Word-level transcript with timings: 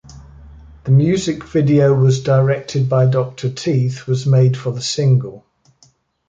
The 0.85 0.89
music 0.89 1.43
video 1.43 1.93
was 1.93 2.23
directed 2.23 2.89
by 2.89 3.05
Doctor 3.05 3.51
Teeth 3.51 4.07
was 4.07 4.25
made 4.25 4.57
for 4.57 4.71
the 4.71 4.81
single. 4.81 5.45